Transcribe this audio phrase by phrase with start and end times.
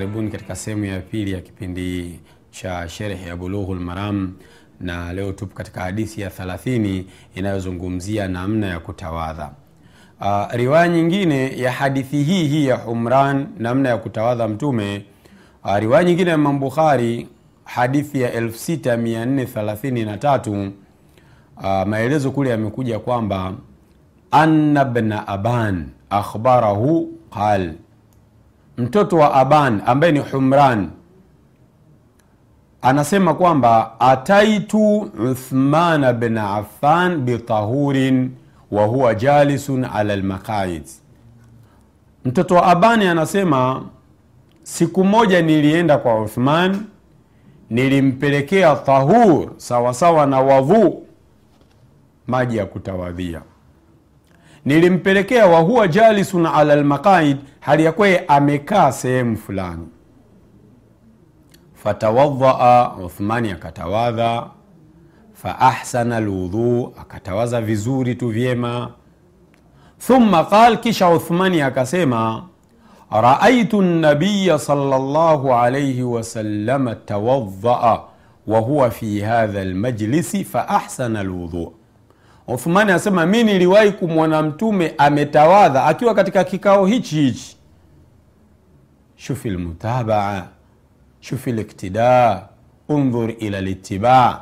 [0.00, 2.20] karibuni katika sehemu ya pili ya kipindi
[2.50, 4.32] cha sherehe ya Bulughul Maram,
[4.80, 7.04] na leo tupo katika hadithi ya 30
[7.34, 9.50] inayozungumzia namna ya kutawadha.
[10.20, 15.04] Uh, riwaya nyingine ya hadithi hii hii ya Humran, namna ya kutawadha Mtume.
[15.64, 17.28] Uh, riwaya nyingine ya Imam Bukhari,
[17.64, 20.70] hadithi ya 6433
[21.56, 23.52] uh, maelezo kule yamekuja kwamba
[24.30, 27.72] anna bna aban akhbarahu qal,
[28.80, 30.90] mtoto wa Aban ambaye ni Humran
[32.82, 34.98] anasema kwamba ataitu
[35.30, 38.30] Uthman bin Affan bitahurin
[38.70, 40.82] wa huwa jalisun ala lmaqaid.
[42.24, 43.82] Mtoto wa Abani anasema
[44.62, 46.82] siku moja nilienda kwa Uthman,
[47.70, 51.06] nilimpelekea tahur sawasawa na wadhu,
[52.26, 53.42] maji ya kutawadhia
[54.64, 59.88] nilimpelekea wahuwa jalisun ala lmaqaid, hali ya kweye amekaa sehemu fulani.
[61.74, 64.46] Fatawadhaa, Uthmani akatawadha.
[65.32, 68.90] Faahsana lwudhu, akatawaza vizuri tu vyema.
[69.98, 72.44] Thumma qal, kisha Uthmani akasema
[73.10, 78.00] raaitu nabiya salllah alayhi wasalama tawadhaa
[78.46, 81.72] wahuwa fi hadha lmajlisi faahsana lwudhu
[82.54, 87.56] Uthmani anasema mi niliwahi kumwona Mtume ametawadha akiwa katika kikao hichi hichi.
[89.16, 90.42] Shufi lmutabaa,
[91.20, 92.42] shufi liktida,
[92.88, 94.40] undhur ila litibaa.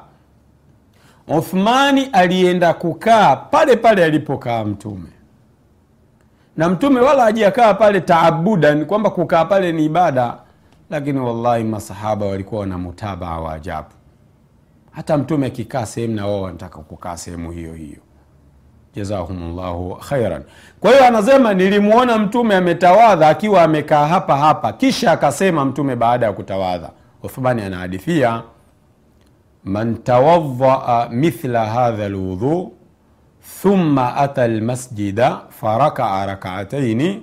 [1.28, 5.08] Uthmani alienda kukaa pale pale alipokaa Mtume,
[6.56, 10.34] na Mtume wala hajakaa pale taabudan, kwamba kukaa pale ni ibada,
[10.90, 13.88] lakini wallahi masahaba walikuwa wana mutabaa wa ajabu
[14.90, 17.98] hata mtume akikaa sehemu na wao wanataka kukaa sehemu hiyo hiyo.
[18.94, 20.42] jazahumllahu khairan.
[20.80, 26.32] Kwa hiyo anasema nilimwona mtume ametawadha akiwa amekaa hapa hapa, kisha akasema mtume baada ya
[26.32, 26.90] kutawadha.
[27.22, 28.42] Uthmani anahadithia
[29.64, 32.72] man tawadhaa mithla hadha lwudhu
[33.62, 37.22] thumma ata lmasjida farakaa rakaataini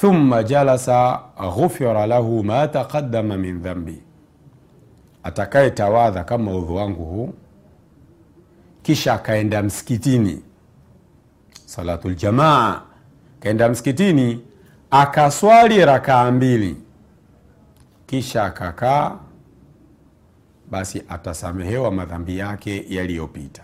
[0.00, 1.20] thumma jalasa
[1.54, 4.02] ghufira lahu ma taqadama min dhambi
[5.22, 7.34] atakaye tawadha kama udhu wangu huu,
[8.82, 10.42] kisha akaenda msikitini,
[11.66, 12.80] salatul jamaa,
[13.40, 14.40] akaenda msikitini
[14.90, 16.76] akaswali rakaa mbili,
[18.06, 19.16] kisha akakaa,
[20.70, 23.62] basi atasamehewa madhambi yake yaliyopita.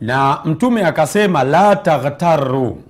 [0.00, 2.82] Na Mtume akasema la taghtaru,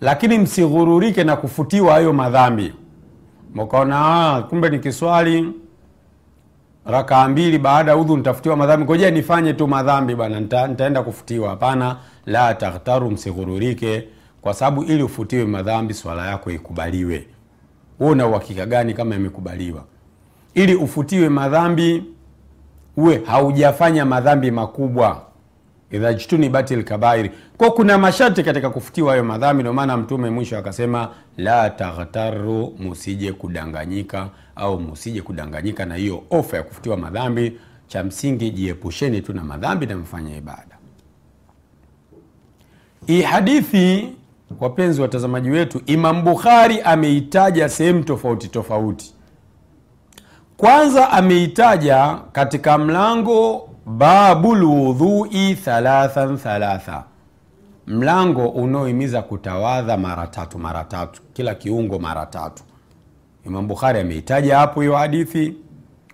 [0.00, 2.74] lakini msighururike na kufutiwa hayo madhambi
[3.54, 5.52] mkaona kumbe nikiswali
[6.86, 11.50] rakaa mbili baada ya udhu nitafutiwa madhambi, ngoja nifanye tu madhambi bwana, nita, nitaenda kufutiwa.
[11.50, 11.96] Hapana,
[12.26, 14.08] la taghtaru, msighururike,
[14.42, 17.26] kwa sababu ili ufutiwe madhambi swala yako ikubaliwe.
[17.98, 19.84] huo una uhakika gani kama imekubaliwa?
[20.54, 22.04] Ili ufutiwe madhambi
[22.96, 25.22] uwe haujafanya madhambi makubwa,
[25.90, 27.30] idha jtunibat lkabairi.
[27.56, 29.62] Kwa kuna masharti katika kufutiwa hayo madhambi.
[29.62, 36.56] Ndio maana Mtume mwisho akasema la taghtaru, musije kudanganyika au musije kudanganyika na hiyo ofa
[36.56, 37.58] ya kufutiwa madhambi.
[37.86, 40.78] Cha msingi jiepusheni tu na madhambi na mfanye ibada.
[43.06, 44.08] Hii hadithi,
[44.60, 49.14] wapenzi watazamaji wetu, Imam Bukhari ameitaja sehemu tofauti tofauti.
[50.56, 57.04] Kwanza ameitaja katika mlango babul lwudhui thalathan thalatha,
[57.86, 62.62] mlango unaohimiza kutawadha mara tatu mara tatu, kila kiungo mara tatu.
[63.46, 65.54] Imam Bukhari ameitaja hapo hiyo hadithi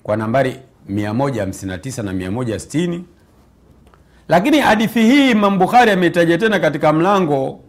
[0.03, 0.57] kwa nambari
[0.91, 3.01] 159 na 160,
[4.29, 7.61] lakini hadithi hii Imam Bukhari ameitaja tena katika mlango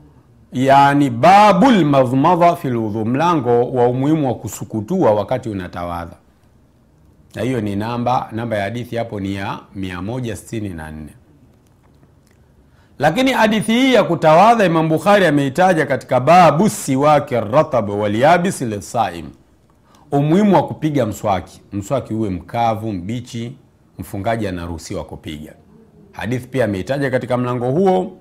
[0.53, 6.15] yani babul madhmadha fil wudhu, mlango wa umuhimu wa kusukutua wakati unatawadha
[7.37, 10.93] na hiyo ni namba namba ya hadithi hapo ni ya 164.
[12.99, 19.25] Lakini hadithi hii ya kutawadha Imam Bukhari ameitaja katika babu siwaki ratab walyabis lisaim,
[20.11, 23.57] umuhimu wa kupiga mswaki, mswaki uwe mkavu mbichi,
[23.99, 25.53] mfungaji anaruhusiwa kupiga.
[26.11, 28.17] Hadithi pia ameitaja katika mlango huo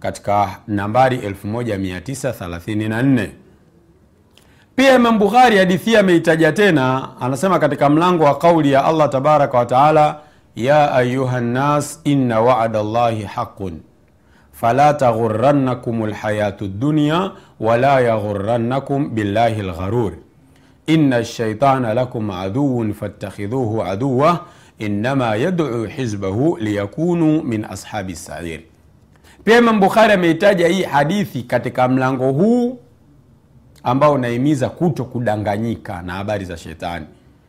[0.00, 3.28] katika nambari 1934.
[4.76, 9.66] Pia Imam Bukhari hadithi ameitaja tena, anasema katika mlango wa kauli ya Allah tabaraka wa
[9.66, 10.18] taala,
[10.56, 13.80] ya ayuha nnas inna wa'da llahi haqun
[14.52, 17.30] fala taghurannakum lhayatu dunya
[17.60, 20.12] wala yaghurannakum billahi lgharur
[20.86, 24.40] inna shaitana lakum aduun fattakhidhuhu aduwa
[24.78, 28.60] innama yaduu hizbahu liyakunu min ashabi sair.
[29.44, 32.78] Pia Imam Bukhari ameitaja hii hadithi katika mlango huu
[33.84, 37.06] ambao unahimiza kuto kudanganyika na habari za shetani.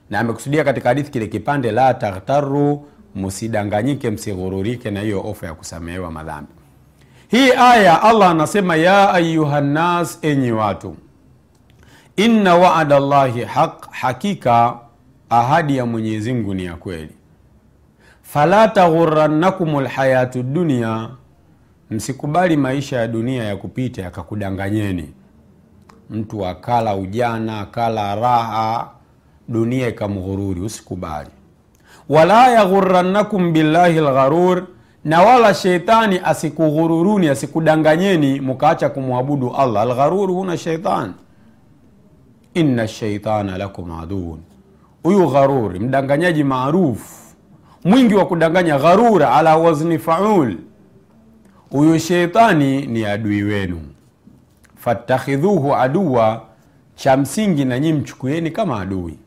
[0.10, 2.86] Na amekusudia katika hadithi kile kipande la tartaru,
[3.16, 6.52] msidanganyike msighururike na hiyo ofa ya kusamehewa madhambi.
[7.28, 10.96] Hii aya allah anasema ya ayuhannas enyi watu
[12.16, 14.76] inna waada llahi haq hakika
[15.30, 17.10] ahadi ya mwenyezi mungu ni ya kweli.
[18.22, 21.10] Fala taghurannakum lhayatu dunia
[21.92, 25.14] msikubali maisha ya dunia ya kupita yakakudanganyeni
[26.10, 28.90] mtu akala ujana akala raha
[29.48, 31.30] dunia ikamghururi usikubali.
[32.10, 34.64] Wala yaghurannakum billahi lgharur
[35.06, 39.82] na wala sheitani asikughururuni asikudanganyeni mukaacha kumwabudu allah.
[39.82, 41.14] Algharur huna sheitan
[42.54, 44.40] inna sheitana lakum aduun
[45.04, 47.24] huyu gharuri mdanganyaji maarufu.
[47.86, 50.56] Mwingi wa kudanganya gharura ala wazni faul.
[51.72, 53.82] Huyu sheitani ni adui wenu
[54.84, 56.42] fattakhidhuhu aduwa
[56.96, 59.18] cha msingi na nyinyi mchukueni kama adui.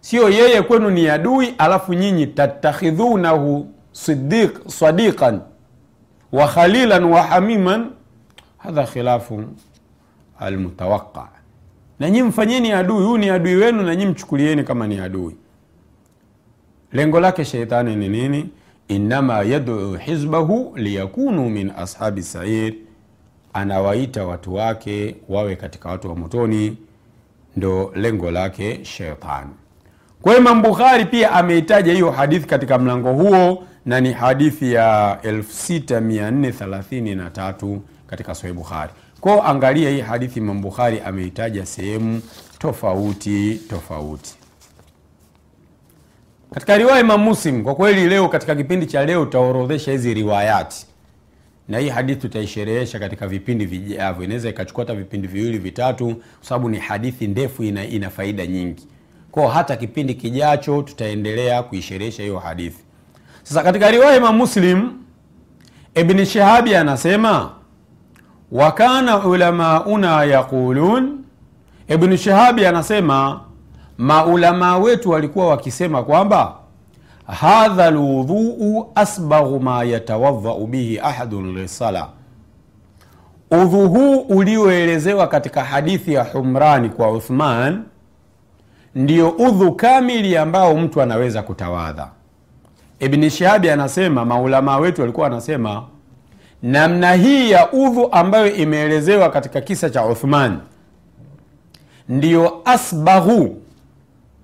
[0.00, 3.66] Sio yeye kwenu ni adui alafu nyinyi tatakhidhunahu
[4.66, 5.40] sadiqan
[6.32, 7.90] wa khalilan wa hamiman.
[8.58, 9.44] Hadha khilafu
[10.38, 11.28] almutawaqa
[12.00, 15.36] na nyinyi mfanyeni adui huyu ni adui wenu na nyinyi mchukulieni kama ni adui.
[16.92, 18.50] Lengo lake sheitani ni nini?
[18.88, 22.74] Innama yaduu hizbahu liyakunu min ashabi sair
[23.52, 26.76] anawaita watu wake wawe katika watu wa motoni
[27.56, 29.50] ndo lengo lake shetani
[30.22, 35.18] kwa hiyo Imam Bukhari pia ameitaja hiyo hadithi katika mlango huo na ni hadithi ya
[35.24, 38.92] 6433 katika Sahih Bukhari.
[39.20, 42.22] Kwao angalia hii hadithi Imam Bukhari ameitaja sehemu
[42.58, 44.34] tofauti tofauti.
[46.54, 50.86] Katika riwaya Imam Muslim, kwa kweli leo katika kipindi cha leo utaorodhesha hizi riwayati
[51.68, 56.68] na hii hadithi tutaisherehesha katika vipindi vijavyo, inaweza ikachukua hata vipindi viwili vitatu, kwa sababu
[56.68, 58.86] ni hadithi ndefu, ina, ina faida nyingi
[59.30, 59.48] kwao.
[59.48, 62.84] Hata kipindi kijacho tutaendelea kuisherehesha hiyo hadithi.
[63.42, 64.90] Sasa katika riwaya Imam Muslim,
[65.94, 67.50] Ibn Shahabi anasema
[68.52, 71.18] wa kana ulamauna yaqulun,
[71.88, 73.40] Ibn Shahabi anasema
[73.98, 76.56] maulamaa wetu walikuwa wakisema kwamba
[77.26, 82.08] hadha lwudhuu asbaghu ma yatawadhau bihi ahadun lisala,
[83.50, 87.82] udhu huu ulioelezewa katika hadithi ya Humrani kwa Uthman
[88.94, 92.08] ndio udhu kamili ambao mtu anaweza kutawadha.
[93.00, 95.84] Ibni Shahabi anasema maulamaa wetu walikuwa wanasema
[96.62, 100.58] namna hii ya udhu ambayo imeelezewa katika kisa cha Uthman
[102.08, 103.56] ndiyo asbaghu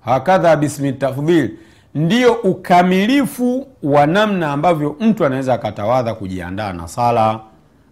[0.05, 1.51] hakadha bismi tafdhil
[1.99, 7.41] ndiyo ukamilifu wa namna ambavyo mtu anaweza akatawadha kujiandaa na sala.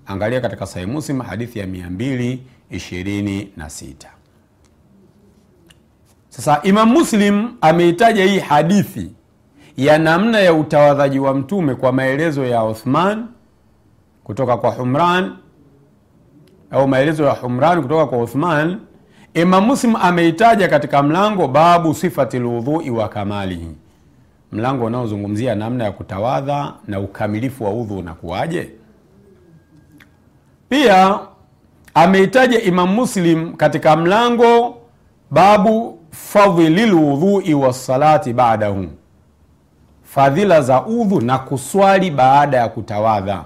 [0.06, 3.94] Angalia katika Sahih Muslim hadithi ya 226.
[6.29, 9.11] Sasa Imam Muslim ameitaja hii hadithi
[9.76, 13.26] ya namna ya utawadhaji wa mtume kwa maelezo ya Uthman
[14.25, 15.32] kutoka kwa Humran
[16.70, 18.79] au maelezo ya Humran kutoka kwa Uthman.
[19.35, 23.69] Imam Muslim ameitaja katika mlango babu sifati lwudhui wa kamalihi
[24.53, 28.70] mlango unaozungumzia namna ya kutawadha na ukamilifu wa udhu unakuwaje.
[30.69, 31.19] Pia
[31.94, 34.76] ameitaja Imam Muslim katika mlango
[35.31, 38.86] babu fadhili lwudhui wassalati badahu,
[40.03, 43.44] fadhila za udhu na kuswali baada ya kutawadha.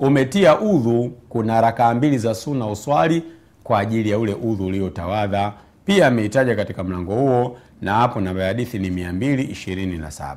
[0.00, 3.22] Umetia udhu, kuna rakaa mbili za suna uswali
[3.64, 5.52] kwa ajili ya ule udhu uliotawadha.
[5.84, 10.36] Pia ameitaja katika mlango huo na hapo namba ya hadithi ni 227.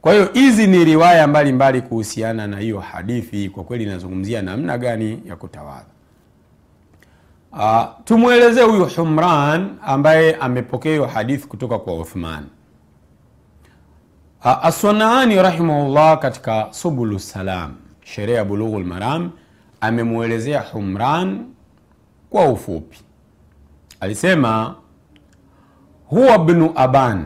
[0.00, 5.22] Kwa hiyo hizi ni riwaya mbalimbali kuhusiana na hiyo hadithi, kwa kweli inazungumzia namna gani
[5.26, 5.84] ya kutawadha.
[7.52, 12.44] Uh, tumwelezee huyu Humran ambaye amepokea hiyo hadithi kutoka kwa Uthman.
[14.44, 19.30] Uh, Aswanaani rahimahullah katika Subulu Salam, sheria ya Bulughu lmaram,
[19.80, 21.46] amemwelezea Humran
[22.30, 22.98] kwa ufupi.
[24.00, 24.74] Alisema
[26.06, 27.24] huwa bnu Aban,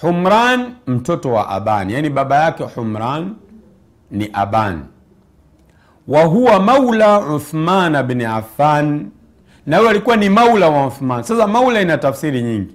[0.00, 3.34] Humran mtoto wa Aban, yani baba yake Humran
[4.10, 4.80] ni Aban.
[6.08, 9.06] Wa huwa maula Uthman bni Affan,
[9.66, 11.22] na huyo alikuwa ni maula wa Uthman.
[11.22, 12.74] Sasa maula ina tafsiri nyingi.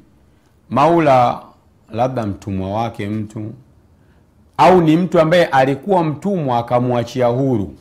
[0.69, 1.39] Maula
[1.91, 3.51] labda mtumwa wake mtu,
[4.57, 7.73] au ni mtu ambaye alikuwa mtumwa akamwachia huru,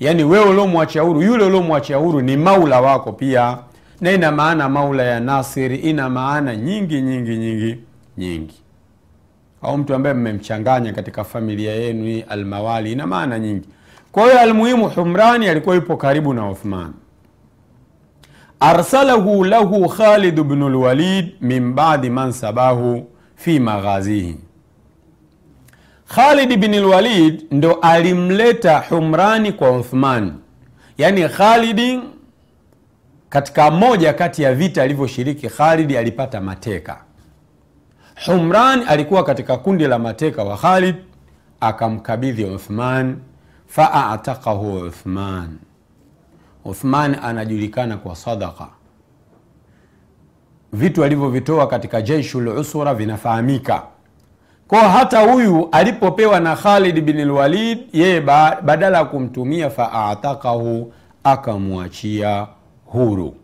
[0.00, 3.58] yani wewe uliomwachia huru, yule uliomwachia huru ni maula wako pia
[4.02, 7.78] na ina maana maula ya Nasiri, ina maana nyingi nyingi nyingi
[8.18, 8.54] nyingi.
[9.62, 13.68] Au mtu ambaye mmemchanganya katika familia yenu hii, almawali, ina maana nyingi.
[14.12, 16.92] Kwa hiyo almuhimu, Humrani alikuwa yupo karibu na Uthman.
[18.60, 23.06] arsalahu lahu khalid bnu lwalid min badi man sabahu
[23.36, 24.36] fi maghazihi
[26.14, 30.32] khalid bni lwalid ndo alimleta humrani kwa uthman
[30.98, 32.00] yaani khalidi
[33.32, 37.00] katika moja kati ya vita alivyoshiriki khalidi alipata mateka.
[38.26, 40.96] Humran alikuwa katika kundi la mateka wa khalid
[41.60, 43.16] akamkabidhi uthman
[43.66, 45.58] faatakahu uthman.
[46.64, 48.66] Uthman anajulikana kwa sadaka
[50.72, 53.82] vitu alivyovitoa katika jeishul usura vinafahamika.
[54.68, 57.30] Kwa hata huyu alipopewa na khalid bin
[57.92, 58.20] yeye
[58.62, 60.92] badala ya kumtumia faatakahu
[61.24, 62.46] akamwachia
[62.92, 63.34] huru.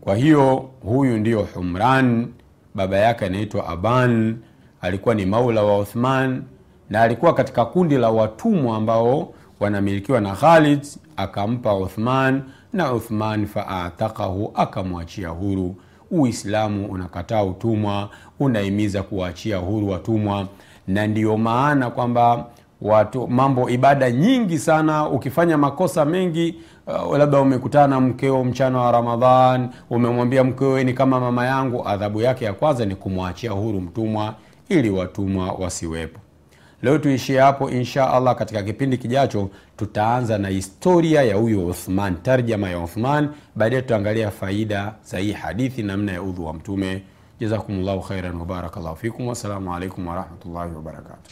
[0.00, 2.28] Kwa hiyo huyu ndiyo humran
[2.74, 4.36] baba yake anaitwa aban
[4.80, 6.42] alikuwa ni maula wa uthman
[6.90, 10.86] na alikuwa katika kundi la watumwa ambao wanamilikiwa na khalid
[11.16, 15.76] akampa uthman na uthman faatakahu akamwachia huru.
[16.10, 18.08] Uislamu unakataa utumwa
[18.40, 20.48] unahimiza kuwaachia huru watumwa
[20.88, 22.46] na ndiyo maana kwamba
[22.82, 26.54] watu mambo ibada nyingi sana ukifanya makosa mengi
[26.86, 32.44] uh, labda umekutana mkeo mchana wa ramadhan umemwambia mkeo ni kama mama yangu adhabu yake
[32.44, 34.34] ya kwanza ni kumwachia huru mtumwa
[34.68, 36.20] ili watumwa wasiwepo.
[36.82, 42.70] Leo tuishie hapo insha allah katika kipindi kijacho tutaanza na historia ya huyo uthman tarjama
[42.70, 43.28] ya uthman.
[43.56, 47.02] Baadaye tutaangalia faida za hii hadithi namna ya udhu wa mtume.
[47.40, 49.26] Jazakumllahu khairan wabarakallahu fikum.
[49.28, 51.30] Wassalamu alaikum warahmatullahi wabarakatuh